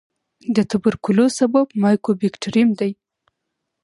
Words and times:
د 0.55 0.57
توبرکلوس 0.69 1.31
سبب 1.41 1.65
مایکوبیکټریم 1.81 2.69
دی. 2.79 2.91